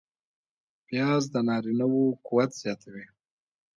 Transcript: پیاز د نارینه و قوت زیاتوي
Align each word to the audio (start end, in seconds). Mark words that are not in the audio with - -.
پیاز 0.87 1.23
د 1.33 1.35
نارینه 1.47 1.85
و 1.89 1.95
قوت 2.27 2.51
زیاتوي 2.61 3.05